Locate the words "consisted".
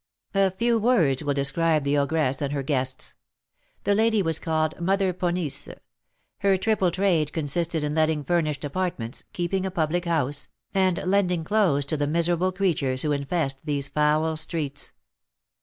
7.31-7.83